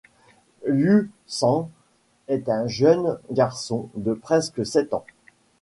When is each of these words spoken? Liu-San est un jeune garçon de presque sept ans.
Liu-San 0.65 1.69
est 2.27 2.49
un 2.49 2.65
jeune 2.65 3.19
garçon 3.29 3.89
de 3.93 4.15
presque 4.15 4.65
sept 4.65 4.95
ans. 4.95 5.05